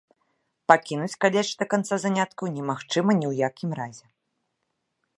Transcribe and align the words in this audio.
Пакінуць 0.71 1.19
каледж 1.25 1.51
да 1.59 1.65
канца 1.75 1.95
заняткаў 2.05 2.45
немагчыма 2.57 3.11
ні 3.21 3.25
ў 3.31 3.45
якім 3.49 3.71
разе. 3.83 4.05